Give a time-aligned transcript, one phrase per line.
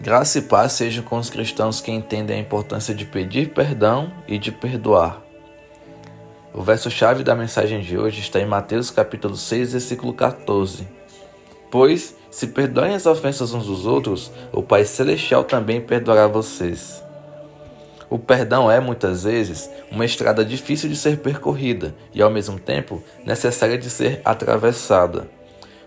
[0.00, 4.38] Graça e paz sejam com os cristãos que entendem a importância de pedir perdão e
[4.38, 5.22] de perdoar.
[6.52, 10.86] O verso-chave da mensagem de hoje está em Mateus capítulo 6, versículo 14.
[11.70, 17.02] Pois, se perdoem as ofensas uns dos outros, o Pai Celestial também perdoará vocês.
[18.08, 23.02] O perdão é, muitas vezes, uma estrada difícil de ser percorrida e, ao mesmo tempo,
[23.24, 25.28] necessária de ser atravessada.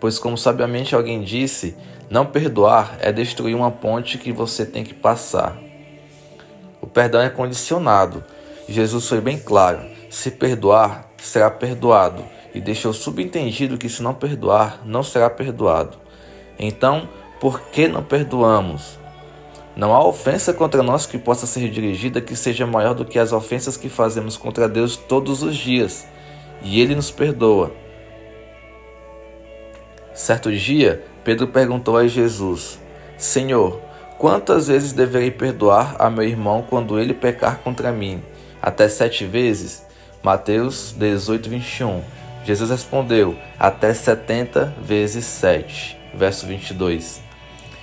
[0.00, 1.76] Pois, como sabiamente alguém disse,
[2.10, 5.56] não perdoar é destruir uma ponte que você tem que passar.
[6.80, 8.24] O perdão é condicionado.
[8.68, 14.80] Jesus foi bem claro: se perdoar, será perdoado, e deixou subentendido que se não perdoar,
[14.84, 15.98] não será perdoado.
[16.58, 18.98] Então, por que não perdoamos?
[19.76, 23.32] Não há ofensa contra nós que possa ser dirigida que seja maior do que as
[23.32, 26.08] ofensas que fazemos contra Deus todos os dias,
[26.60, 27.72] e Ele nos perdoa.
[30.12, 32.78] Certo dia, Pedro perguntou a Jesus:
[33.16, 33.80] Senhor,
[34.18, 38.22] quantas vezes deverei perdoar a meu irmão quando ele pecar contra mim?
[38.62, 39.84] Até sete vezes?
[40.22, 42.02] Mateus 18, 21.
[42.44, 45.98] Jesus respondeu: Até setenta vezes sete.
[46.14, 47.22] Verso 22.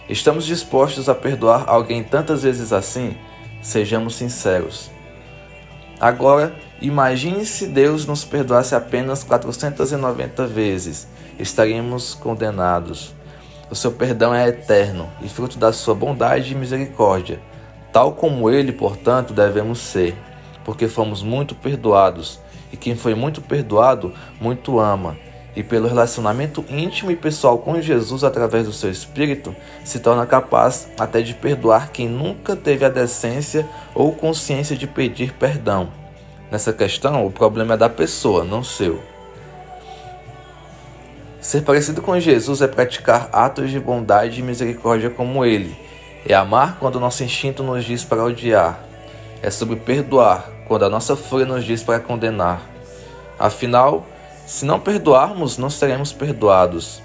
[0.10, 3.16] Estamos dispostos a perdoar alguém tantas vezes assim?
[3.62, 4.92] Sejamos sinceros.
[6.00, 11.08] Agora, imagine se Deus nos perdoasse apenas 490 vezes.
[11.40, 13.14] Estaríamos condenados.
[13.70, 17.40] O seu perdão é eterno e fruto da sua bondade e misericórdia.
[17.92, 20.16] Tal como ele, portanto, devemos ser,
[20.64, 22.40] porque fomos muito perdoados,
[22.72, 25.18] e quem foi muito perdoado, muito ama.
[25.54, 30.88] E pelo relacionamento íntimo e pessoal com Jesus através do seu Espírito, se torna capaz
[30.98, 35.90] até de perdoar quem nunca teve a decência ou consciência de pedir perdão.
[36.50, 39.17] Nessa questão, o problema é da pessoa, não seu.
[41.48, 45.74] Ser parecido com Jesus é praticar atos de bondade e misericórdia como Ele.
[46.28, 48.84] É amar quando nosso instinto nos diz para odiar.
[49.42, 52.60] É sobre perdoar quando a nossa fúria nos diz para condenar.
[53.40, 54.06] Afinal,
[54.46, 57.02] se não perdoarmos, não seremos perdoados.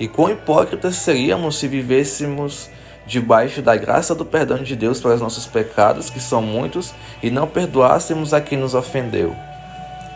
[0.00, 2.68] E quão hipócritas seríamos se vivêssemos
[3.06, 6.92] debaixo da graça do perdão de Deus para os nossos pecados, que são muitos,
[7.22, 9.36] e não perdoássemos a quem nos ofendeu.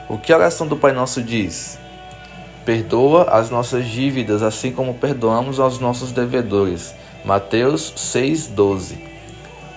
[0.09, 1.79] O que a oração do Pai Nosso diz?
[2.69, 6.95] Perdoa as nossas dívidas, assim como perdoamos aos nossos devedores.
[7.25, 8.99] Mateus 6,12.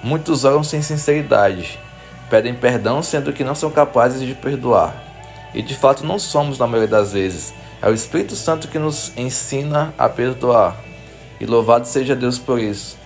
[0.04, 1.80] Muitos oram sem sinceridade,
[2.30, 4.94] pedem perdão sendo que não são capazes de perdoar.
[5.54, 7.54] E de fato não somos na maioria das vezes.
[7.82, 10.76] É o Espírito Santo que nos ensina a perdoar.
[11.40, 12.98] E louvado seja Deus por isso.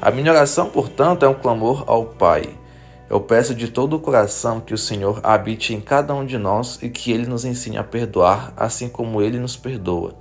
[0.00, 2.48] A minha oração, portanto, é um clamor ao Pai
[3.08, 6.82] eu peço de todo o coração que o Senhor habite em cada um de nós
[6.82, 10.14] e que Ele nos ensine a perdoar, assim como Ele nos perdoa.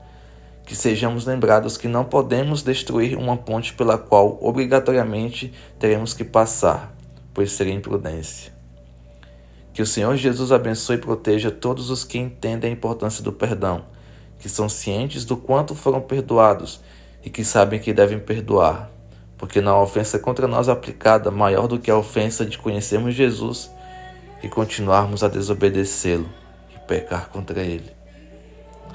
[0.63, 6.95] Que sejamos lembrados que não podemos destruir uma ponte pela qual obrigatoriamente teremos que passar,
[7.33, 8.53] pois seria imprudência.
[9.73, 13.85] Que o Senhor Jesus abençoe e proteja todos os que entendem a importância do perdão,
[14.39, 16.81] que são cientes do quanto foram perdoados
[17.23, 18.94] e que sabem que devem perdoar
[19.37, 23.71] porque não há ofensa contra nós aplicada maior do que a ofensa de conhecermos Jesus
[24.41, 26.29] e continuarmos a desobedecê-lo
[26.73, 27.91] e pecar contra ele.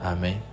[0.01, 0.50] Amém.